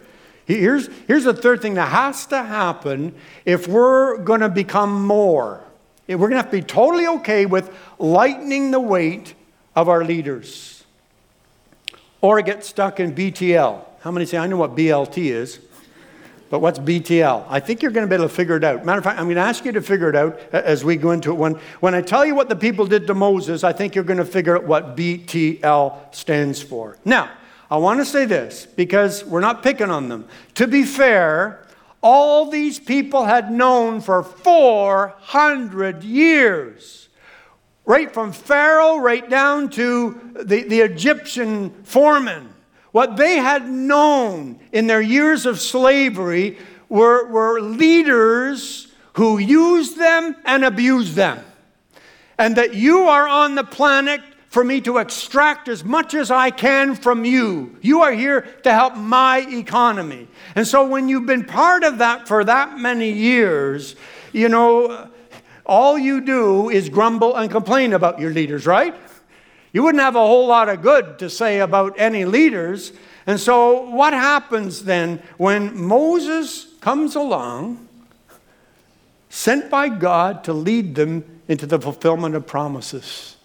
[0.46, 3.15] here's, here's the third thing that has to happen
[3.46, 5.62] if we're going to become more
[6.08, 9.34] we're going to have to be totally okay with lightening the weight
[9.76, 10.84] of our leaders
[12.22, 13.84] or get stuck in BTL.
[14.02, 15.60] How many say, I know what BLT is,
[16.50, 17.46] but what's BTL?
[17.50, 18.86] I think you're going to be able to figure it out.
[18.86, 20.98] Matter of fact, I'm going to ask you to figure it out uh, as we
[20.98, 21.36] go into it.
[21.36, 24.20] When, when I tell you what the people did to Moses, I think you're going
[24.20, 26.98] to figure out what BTL stands for.
[27.06, 27.32] Now,
[27.72, 30.28] I want to say this because we're not picking on them.
[30.56, 31.62] To be fair,
[32.04, 37.08] all these people had known for 400 years.
[37.86, 42.54] Right from Pharaoh right down to the, the Egyptian foreman.
[42.92, 46.58] What they had known in their years of slavery
[46.89, 51.44] were, were leaders who used them and abused them.
[52.38, 54.22] And that you are on the planet
[54.54, 57.76] for me to extract as much as I can from you.
[57.82, 60.28] You are here to help my economy.
[60.54, 63.96] And so when you've been part of that for that many years,
[64.32, 65.10] you know,
[65.66, 68.94] all you do is grumble and complain about your leaders, right?
[69.72, 72.94] You wouldn't have a whole lot of good to say about any leaders.
[73.26, 77.88] And so, what happens then when Moses comes along,
[79.32, 83.38] sent by God to lead them into the fulfillment of promises?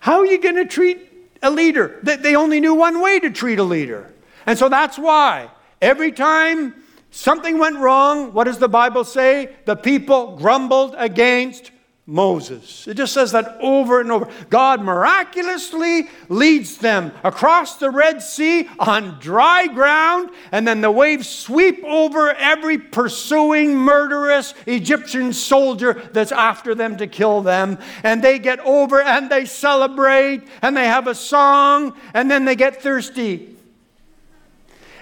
[0.00, 1.98] How are you going to treat a leader?
[2.02, 4.12] They only knew one way to treat a leader.
[4.46, 6.74] And so that's why every time
[7.10, 9.54] something went wrong, what does the Bible say?
[9.66, 11.70] The people grumbled against
[12.10, 12.88] Moses.
[12.88, 14.28] It just says that over and over.
[14.48, 21.28] God miraculously leads them across the Red Sea on dry ground, and then the waves
[21.28, 27.78] sweep over every pursuing, murderous Egyptian soldier that's after them to kill them.
[28.02, 32.56] And they get over and they celebrate, and they have a song, and then they
[32.56, 33.54] get thirsty.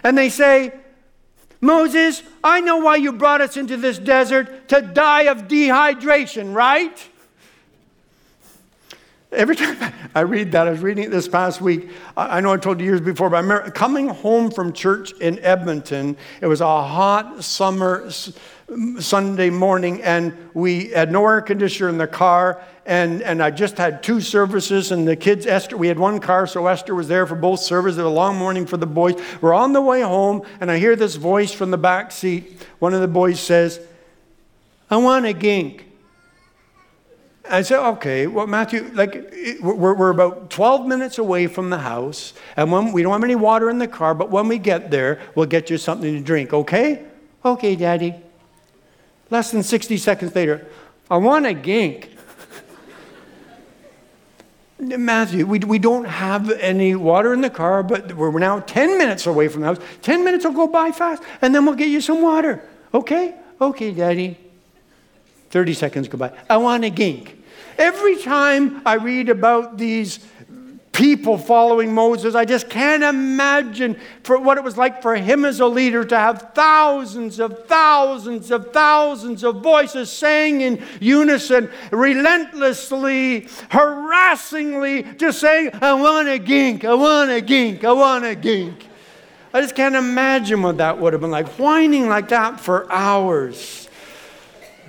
[0.05, 0.75] And they say,
[1.61, 7.09] Moses, I know why you brought us into this desert to die of dehydration, right?
[9.31, 11.90] Every time I read that, I was reading it this past week.
[12.16, 15.38] I know I told you years before, but I remember coming home from church in
[15.40, 16.16] Edmonton.
[16.40, 18.11] It was a hot summer
[18.98, 22.62] Sunday morning, and we had no air conditioner in the car.
[22.85, 26.46] And, and I just had two services, and the kids, Esther, we had one car,
[26.46, 27.98] so Esther was there for both services.
[27.98, 29.14] It was a long morning for the boys.
[29.40, 32.62] We're on the way home, and I hear this voice from the back seat.
[32.78, 33.81] One of the boys says,
[34.90, 35.87] I want a gink.
[37.50, 42.35] I said, okay, well, Matthew, like, we're, we're about 12 minutes away from the house,
[42.57, 45.20] and when, we don't have any water in the car, but when we get there,
[45.35, 47.04] we'll get you something to drink, okay?
[47.44, 48.14] Okay, Daddy.
[49.30, 50.66] Less than 60 seconds later,
[51.10, 52.10] I want a gink.
[54.80, 59.26] Matthew, we, we don't have any water in the car, but we're now 10 minutes
[59.26, 59.78] away from the house.
[60.02, 62.62] 10 minutes will go by fast, and then we'll get you some water.
[62.94, 63.34] Okay?
[63.60, 64.38] Okay, Daddy.
[65.50, 66.32] 30 seconds go by.
[66.48, 67.42] I want a gink.
[67.76, 70.20] Every time I read about these
[70.98, 72.34] people following Moses.
[72.34, 76.18] I just can't imagine for what it was like for him as a leader to
[76.18, 85.70] have thousands of thousands of thousands of voices saying in unison, relentlessly, harassingly, just saying,
[85.80, 88.88] I want a gink, I want a gink, I want a gink.
[89.54, 93.88] I just can't imagine what that would have been like, whining like that for hours.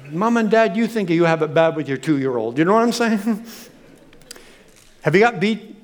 [0.09, 2.57] Mom and dad, you think you have it bad with your two year old.
[2.57, 3.19] You know what I'm saying?
[5.03, 5.78] have you got beat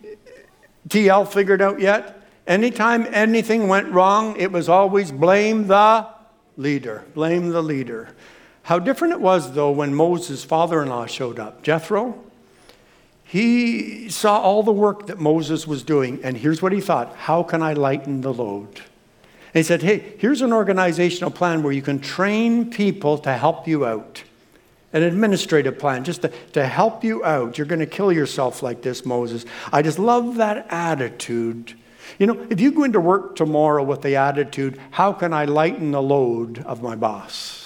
[0.90, 2.22] TL figured out yet?
[2.48, 6.08] Anytime anything went wrong, it was always blame the
[6.58, 7.04] leader.
[7.14, 8.10] Blame the leader.
[8.64, 11.64] How different it was, though, when Moses' father in law showed up.
[11.64, 12.22] Jethro,
[13.24, 17.44] he saw all the work that Moses was doing, and here's what he thought How
[17.44, 18.82] can I lighten the load?
[19.54, 23.68] And he said, Hey, here's an organizational plan where you can train people to help
[23.68, 24.24] you out
[24.96, 27.58] an administrative plan just to, to help you out.
[27.58, 29.46] You're going to kill yourself like this, Moses.
[29.72, 31.74] I just love that attitude.
[32.18, 35.92] You know, if you go into work tomorrow with the attitude, how can I lighten
[35.92, 37.66] the load of my boss?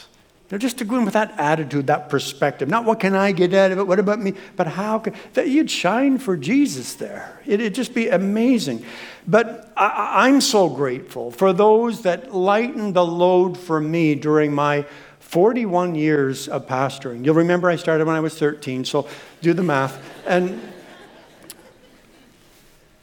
[0.52, 2.68] Know, just to go in with that attitude, that perspective.
[2.68, 5.48] Not what can I get out of it, what about me, but how can that
[5.48, 7.40] you'd shine for Jesus there.
[7.46, 8.84] It, would just be amazing.
[9.28, 14.88] But I, I'm so grateful for those that lightened the load for me during my
[15.30, 17.24] 41 years of pastoring.
[17.24, 19.08] You'll remember I started when I was 13, so
[19.42, 20.04] do the math.
[20.26, 20.60] And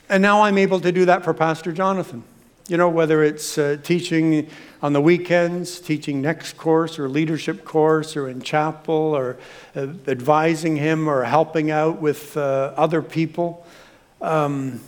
[0.09, 2.25] And now I'm able to do that for Pastor Jonathan.
[2.67, 4.49] You know, whether it's uh, teaching
[4.83, 9.37] on the weekends, teaching next course or leadership course, or in chapel, or
[9.77, 13.65] uh, advising him or helping out with uh, other people.
[14.21, 14.81] Um,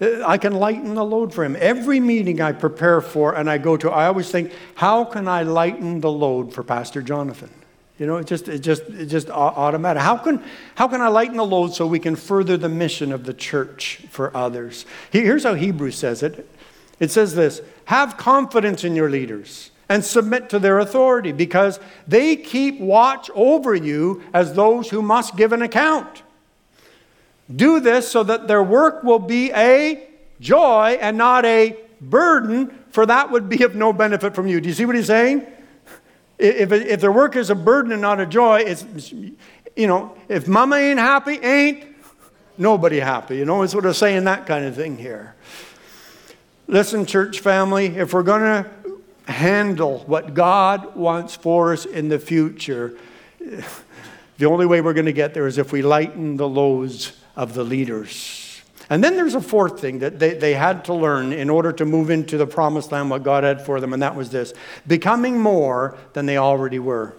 [0.00, 1.56] I can lighten the load for him.
[1.58, 5.42] Every meeting I prepare for and I go to, I always think, how can I
[5.42, 7.50] lighten the load for Pastor Jonathan?
[7.98, 10.02] You know, it just, it just, it just automatic.
[10.02, 10.42] How can,
[10.74, 14.06] how can I lighten the load so we can further the mission of the church
[14.08, 14.86] for others?
[15.10, 16.48] Here's how Hebrews says it.
[16.98, 22.36] It says this, have confidence in your leaders and submit to their authority because they
[22.36, 26.22] keep watch over you as those who must give an account.
[27.54, 30.06] Do this so that their work will be a
[30.40, 34.60] joy and not a burden, for that would be of no benefit from you.
[34.60, 35.46] Do you see what he's saying?
[36.38, 40.48] If, if their work is a burden and not a joy, it's, you know, if
[40.48, 41.84] mama ain't happy, ain't
[42.56, 43.36] nobody happy.
[43.36, 45.34] You know, it's sort of saying that kind of thing here.
[46.66, 48.70] Listen, church family, if we're going to
[49.30, 52.96] handle what God wants for us in the future,
[54.38, 57.54] the only way we're going to get there is if we lighten the loads of
[57.54, 58.60] the leaders.
[58.88, 61.84] And then there's a fourth thing that they, they had to learn in order to
[61.84, 64.52] move into the promised land, what God had for them, and that was this
[64.86, 67.14] becoming more than they already were.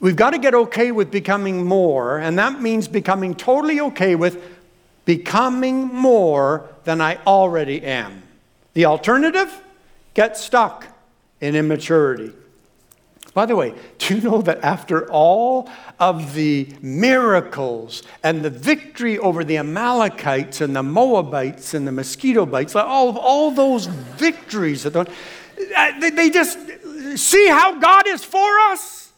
[0.00, 4.42] We've got to get okay with becoming more, and that means becoming totally okay with
[5.04, 8.22] becoming more than I already am.
[8.74, 9.62] The alternative?
[10.12, 10.86] Get stuck
[11.40, 12.32] in immaturity.
[13.36, 15.68] By the way, do you know that after all
[16.00, 22.46] of the miracles and the victory over the Amalekites and the Moabites and the mosquito
[22.46, 25.04] bites, all of all those victories, that uh,
[26.00, 26.58] they just
[27.16, 29.12] see how God is for us?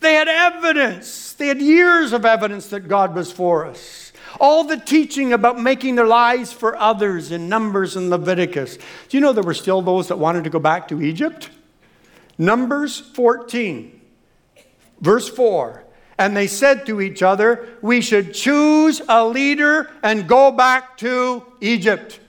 [0.00, 4.12] They had evidence, they had years of evidence that God was for us.
[4.40, 8.76] All the teaching about making their lives for others in Numbers and Leviticus.
[9.08, 11.50] Do you know there were still those that wanted to go back to Egypt?
[12.38, 14.00] Numbers 14,
[15.00, 15.84] verse 4.
[16.16, 21.44] And they said to each other, We should choose a leader and go back to
[21.60, 22.20] Egypt.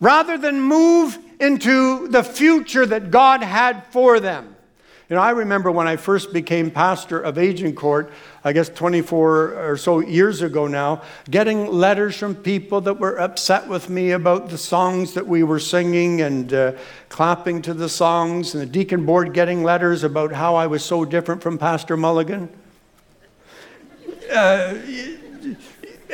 [0.00, 4.53] Rather than move into the future that God had for them.
[5.10, 8.10] You know, I remember when I first became pastor of Agincourt,
[8.42, 13.68] I guess 24 or so years ago now, getting letters from people that were upset
[13.68, 16.72] with me about the songs that we were singing and uh,
[17.10, 21.04] clapping to the songs, and the deacon board getting letters about how I was so
[21.04, 22.48] different from Pastor Mulligan.
[24.32, 24.74] Uh,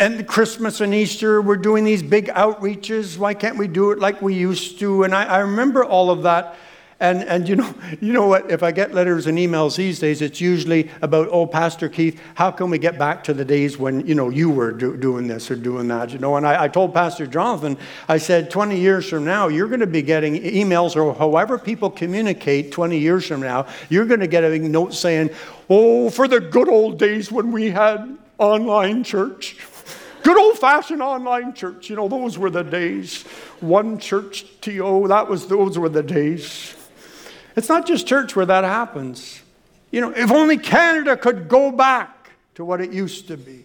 [0.01, 3.17] and Christmas and Easter, we're doing these big outreaches.
[3.17, 5.05] Why can't we do it like we used to?
[5.05, 6.57] And I, I remember all of that.
[7.01, 8.51] And, and you, know, you know what?
[8.51, 12.51] If I get letters and emails these days, it's usually about, oh, Pastor Keith, how
[12.51, 15.51] can we get back to the days when, you know, you were do, doing this
[15.51, 16.37] or doing that, you know?
[16.37, 17.77] And I, I told Pastor Jonathan,
[18.09, 21.91] I said, 20 years from now, you're going to be getting emails or however people
[21.91, 25.31] communicate 20 years from now, you're going to get a note saying,
[25.69, 29.57] oh, for the good old days when we had online church.
[30.23, 31.89] Good old fashioned online church.
[31.89, 33.23] You know, those were the days.
[33.61, 36.70] One church TO, that was, those were the days.
[37.57, 39.43] It's not just church where that happens.
[39.91, 43.65] You know, if only Canada could go back to what it used to be.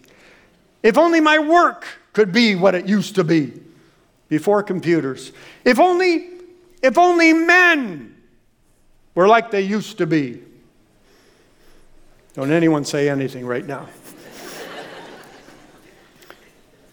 [0.82, 3.52] If only my work could be what it used to be
[4.28, 5.32] before computers.
[5.64, 6.28] If only,
[6.82, 8.16] if only men
[9.14, 10.42] were like they used to be.
[12.34, 13.88] Don't anyone say anything right now.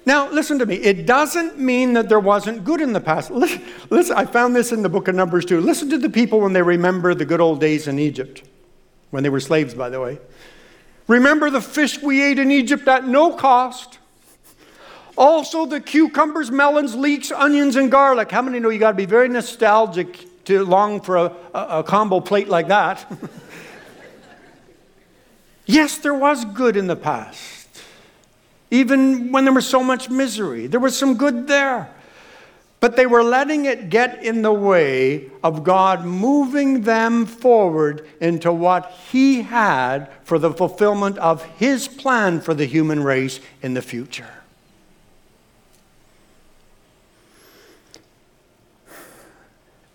[0.05, 0.75] Now, listen to me.
[0.75, 3.31] It doesn't mean that there wasn't good in the past.
[3.31, 5.61] Listen, listen, I found this in the book of Numbers too.
[5.61, 8.43] Listen to the people when they remember the good old days in Egypt,
[9.11, 10.19] when they were slaves, by the way.
[11.07, 13.99] Remember the fish we ate in Egypt at no cost.
[15.17, 18.31] Also, the cucumbers, melons, leeks, onions, and garlic.
[18.31, 21.83] How many know you got to be very nostalgic to long for a, a, a
[21.83, 23.09] combo plate like that?
[25.65, 27.62] yes, there was good in the past
[28.73, 30.65] even when there was so much misery.
[30.65, 31.93] There was some good there.
[32.79, 38.51] But they were letting it get in the way of God moving them forward into
[38.51, 43.81] what He had for the fulfillment of His plan for the human race in the
[43.83, 44.27] future.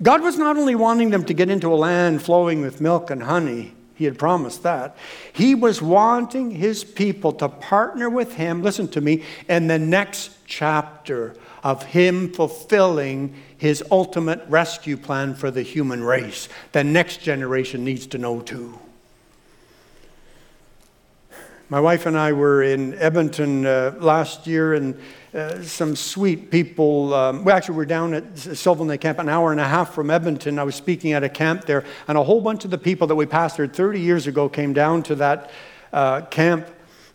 [0.01, 3.25] God was not only wanting them to get into a land flowing with milk and
[3.25, 4.97] honey, he had promised that.
[5.33, 10.31] He was wanting his people to partner with him, listen to me, in the next
[10.47, 11.35] chapter
[11.65, 16.49] of him fulfilling his ultimate rescue plan for the human race.
[16.71, 18.79] The next generation needs to know too.
[21.71, 24.99] My wife and I were in Edmonton uh, last year, and
[25.35, 27.13] uh, some sweet people.
[27.13, 30.09] Um, we actually were down at Sylvan Lake Camp, an hour and a half from
[30.09, 30.59] Edmonton.
[30.59, 33.17] I was speaking at a camp there, and a whole bunch of the people that
[33.17, 35.51] we pastored 30 years ago came down to that
[35.93, 36.67] uh, camp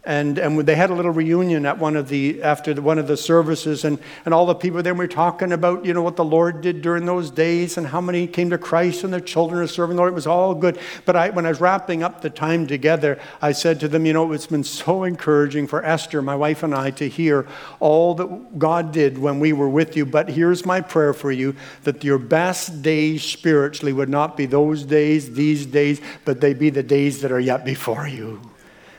[0.06, 3.08] and, and they had a little reunion at one of the after the, one of
[3.08, 6.26] the services and, and all the people there were talking about you know what the
[6.26, 9.68] lord did during those days and how many came to christ and their children are
[9.68, 10.12] serving the lord.
[10.12, 10.78] It was all good.
[11.06, 14.12] But I, when i was wrapping up the time together i said to them you
[14.12, 17.47] know it's been so encouraging for esther my wife and i to hear
[17.80, 20.06] all that god did when we were with you.
[20.06, 24.84] But here's my prayer for you that your best days spiritually would not be those
[24.84, 28.41] days these days but they be the days that are yet before you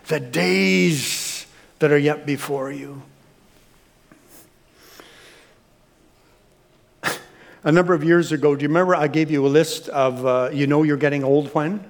[0.07, 1.47] the days
[1.79, 3.03] that are yet before you.
[7.67, 10.51] A number of years ago, do you remember I gave you a list of uh,
[10.53, 11.85] you know you're getting old when?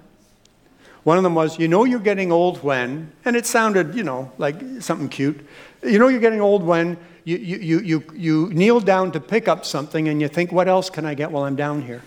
[1.02, 4.32] One of them was, you know you're getting old when, and it sounded, you know,
[4.38, 5.46] like something cute.
[5.82, 9.48] You know you're getting old when you, you, you, you, you kneel down to pick
[9.48, 12.02] up something and you think, what else can I get while I'm down here?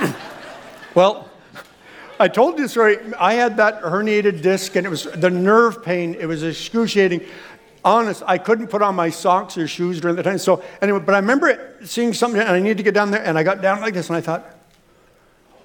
[0.94, 1.30] well,
[2.20, 2.98] I told you the story.
[3.18, 6.14] I had that herniated disc, and it was the nerve pain.
[6.14, 7.22] It was excruciating.
[7.84, 10.38] Honest, I couldn't put on my socks or shoes during the time.
[10.38, 13.36] So anyway, but I remember seeing something, and I needed to get down there, and
[13.36, 14.46] I got down like this, and I thought,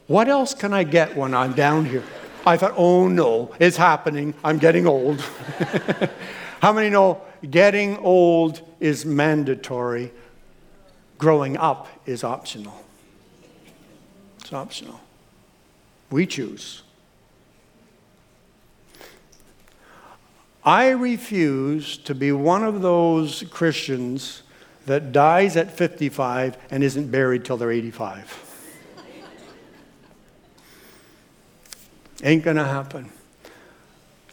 [0.08, 2.04] what else can I get when I'm down here?
[2.45, 4.34] I thought, oh no, it's happening.
[4.43, 5.20] I'm getting old.
[6.62, 10.12] How many know getting old is mandatory?
[11.18, 12.84] Growing up is optional.
[14.39, 15.00] It's optional.
[16.10, 16.84] We choose.
[20.64, 24.43] I refuse to be one of those Christians
[24.86, 28.43] that dies at 55 and isn't buried till they're 85.
[32.24, 33.12] Ain't gonna happen.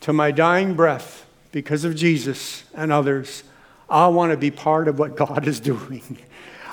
[0.01, 3.45] To my dying breath, because of Jesus and others,
[3.89, 6.19] I want to be part of what God is doing.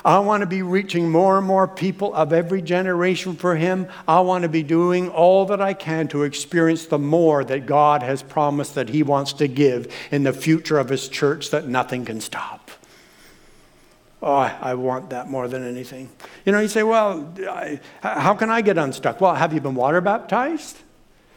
[0.04, 3.88] I want to be reaching more and more people of every generation for Him.
[4.08, 8.02] I want to be doing all that I can to experience the more that God
[8.02, 12.04] has promised that He wants to give in the future of His church that nothing
[12.04, 12.70] can stop.
[14.22, 16.08] Oh, I want that more than anything.
[16.46, 19.20] You know, you say, well, I, how can I get unstuck?
[19.20, 20.78] Well, have you been water baptized?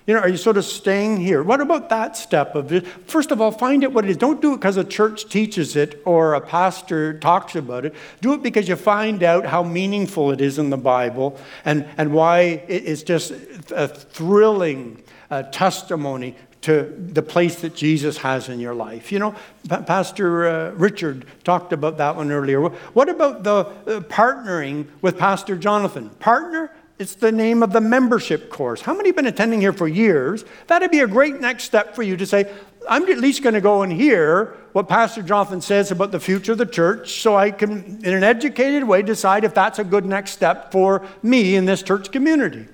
[0.08, 1.41] You know, are you sort of staying here?
[1.41, 2.86] What about that step of it?
[2.86, 4.18] First of all, find out what it is.
[4.18, 7.95] Don't do it because a church teaches it or a pastor talks about it.
[8.22, 12.14] Do it because you find out how meaningful it is in the Bible and, and
[12.14, 13.32] why it's just
[13.72, 15.01] a thrilling
[15.32, 19.12] uh, testimony to the place that Jesus has in your life.
[19.12, 19.36] You know,
[19.68, 22.60] Pastor uh, Richard talked about that one earlier.
[22.62, 26.10] What about the uh, partnering with Pastor Jonathan?
[26.10, 26.72] Partner?
[26.97, 28.81] It's the name of the membership course.
[28.81, 30.45] How many have been attending here for years?
[30.67, 32.51] That'd be a great next step for you to say,
[32.87, 36.53] I'm at least going to go and hear what Pastor Jonathan says about the future
[36.53, 40.05] of the church so I can, in an educated way, decide if that's a good
[40.05, 42.67] next step for me in this church community.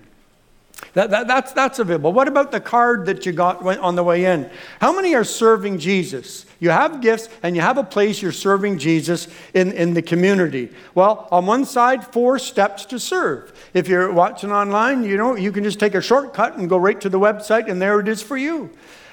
[0.94, 2.12] That, that, that's, that's available.
[2.12, 4.50] What about the card that you got on the way in?
[4.80, 6.46] How many are serving Jesus?
[6.62, 10.70] You have gifts and you have a place you're serving Jesus in, in the community.
[10.94, 13.52] Well, on one side, four steps to serve.
[13.74, 17.02] If you're watching online, you know, you can just take a shortcut and go right
[17.02, 18.70] to the website, and there it is for you.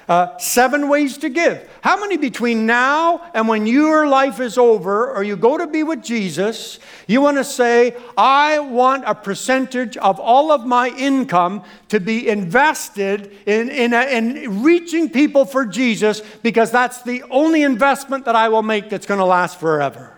[0.09, 1.69] Uh, seven ways to give.
[1.81, 5.83] How many between now and when your life is over or you go to be
[5.83, 11.63] with Jesus, you want to say, I want a percentage of all of my income
[11.89, 17.61] to be invested in, in, a, in reaching people for Jesus because that's the only
[17.61, 20.11] investment that I will make that's going to last forever?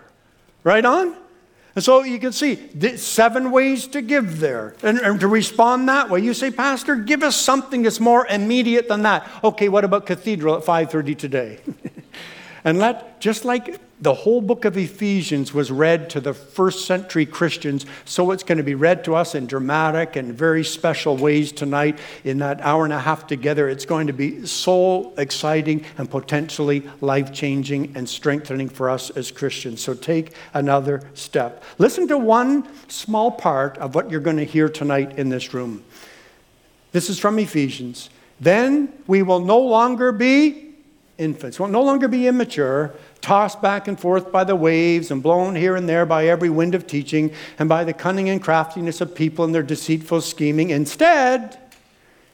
[0.64, 1.14] Right on?
[1.74, 2.56] And so you can see
[2.96, 6.20] seven ways to give there and, and, to respond that way.
[6.20, 9.26] You say, Pastor, give us something that's more immediate than that.
[9.42, 11.58] Okay, what about cathedral at 5:30 today?
[12.64, 17.24] and let just like the whole book of Ephesians was read to the first century
[17.24, 21.52] Christians, so it's going to be read to us in dramatic and very special ways
[21.52, 23.68] tonight in that hour and a half together.
[23.68, 29.30] It's going to be so exciting and potentially life changing and strengthening for us as
[29.30, 29.80] Christians.
[29.80, 31.62] So take another step.
[31.78, 35.84] Listen to one small part of what you're going to hear tonight in this room.
[36.90, 38.10] This is from Ephesians.
[38.40, 40.70] Then we will no longer be
[41.18, 42.92] infants, we'll no longer be immature
[43.22, 46.74] tossed back and forth by the waves and blown here and there by every wind
[46.74, 50.70] of teaching and by the cunning and craftiness of people and their deceitful scheming.
[50.70, 51.58] Instead,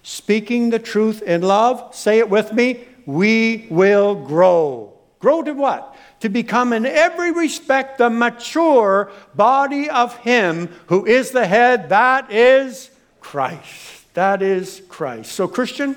[0.02, 4.92] speaking the truth in love, say it with me, we will grow.
[5.20, 5.96] Grow to what?
[6.20, 12.32] To become in every respect the mature body of Him who is the head, that
[12.32, 14.12] is Christ.
[14.14, 15.32] That is Christ.
[15.32, 15.96] So, Christian,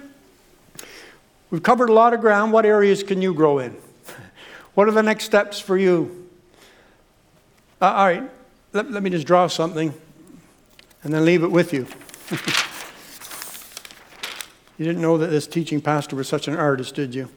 [1.52, 2.54] We've covered a lot of ground.
[2.54, 3.76] What areas can you grow in?
[4.74, 6.30] What are the next steps for you?
[7.82, 8.24] Uh, all right,
[8.74, 9.94] let, let me just draw something
[11.04, 11.88] and then leave it with you.
[14.78, 17.30] you didn't know that this teaching pastor was such an artist, did you?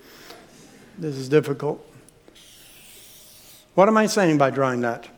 [0.99, 1.85] This is difficult.
[3.75, 5.09] What am I saying by drawing that?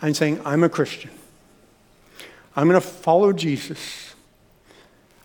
[0.00, 1.10] I'm saying I'm a Christian.
[2.54, 4.05] I'm going to follow Jesus.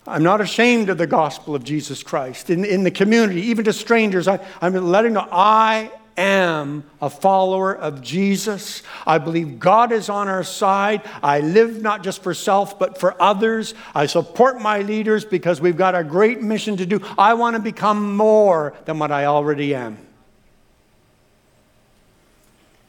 [0.06, 2.50] I'm not ashamed of the gospel of Jesus Christ.
[2.50, 7.74] In, in the community, even to strangers, I, I'm letting know I am a follower
[7.74, 8.82] of Jesus.
[9.06, 11.02] I believe God is on our side.
[11.22, 13.74] I live not just for self, but for others.
[13.94, 17.00] I support my leaders because we've got a great mission to do.
[17.16, 19.98] I want to become more than what I already am.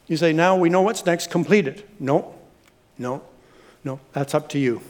[0.06, 1.88] You say, now we know what's next, complete it.
[1.98, 2.34] No,
[2.98, 3.22] no,
[3.84, 4.82] no, that's up to you.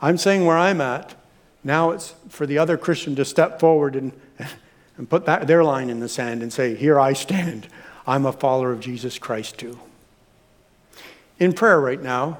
[0.00, 1.14] I'm saying where I'm at,
[1.64, 4.12] now it's for the other Christian to step forward and,
[4.96, 7.68] and put that, their line in the sand and say, Here I stand.
[8.06, 9.78] I'm a follower of Jesus Christ too.
[11.38, 12.38] In prayer right now,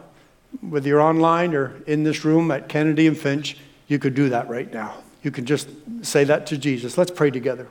[0.60, 3.56] whether you're online or in this room at Kennedy and Finch,
[3.88, 4.94] you could do that right now.
[5.22, 5.68] You can just
[6.02, 6.96] say that to Jesus.
[6.96, 7.68] Let's pray together.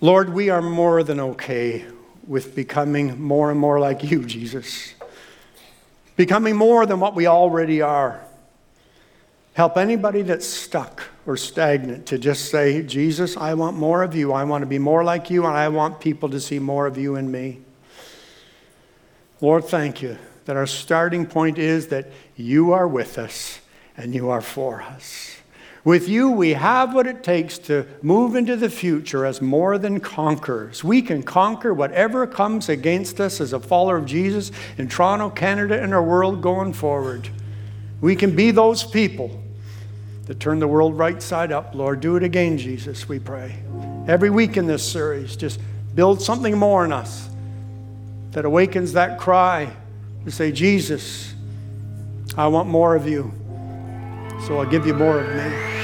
[0.00, 1.86] Lord, we are more than okay
[2.26, 4.94] with becoming more and more like you, Jesus.
[6.16, 8.22] Becoming more than what we already are.
[9.54, 14.32] Help anybody that's stuck or stagnant to just say, Jesus, I want more of you.
[14.32, 16.98] I want to be more like you, and I want people to see more of
[16.98, 17.60] you in me.
[19.40, 23.60] Lord, thank you that our starting point is that you are with us
[23.96, 25.35] and you are for us.
[25.86, 30.00] With you, we have what it takes to move into the future as more than
[30.00, 30.82] conquerors.
[30.82, 35.80] We can conquer whatever comes against us as a follower of Jesus in Toronto, Canada,
[35.80, 37.28] and our world going forward.
[38.00, 39.40] We can be those people
[40.24, 41.72] that turn the world right side up.
[41.72, 43.54] Lord, do it again, Jesus, we pray.
[44.08, 45.60] Every week in this series, just
[45.94, 47.28] build something more in us
[48.32, 49.70] that awakens that cry
[50.24, 51.32] to say, Jesus,
[52.36, 53.32] I want more of you.
[54.48, 55.75] So I'll give you more of me.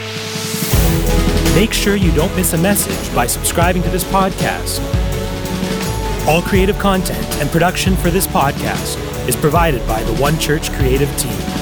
[1.62, 4.80] Make sure you don't miss a message by subscribing to this podcast.
[6.26, 8.98] All creative content and production for this podcast
[9.28, 11.61] is provided by the One Church creative team.